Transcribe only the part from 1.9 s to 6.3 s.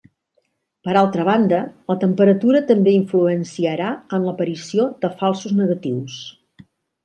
la temperatura també influenciarà en l'aparició de falsos negatius.